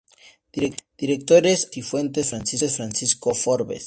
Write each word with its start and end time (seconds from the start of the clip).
Directores: 0.97 1.59
Álvaro 1.59 1.71
Cifuentes, 1.71 2.29
Francisco 2.75 3.35
Forbes. 3.35 3.79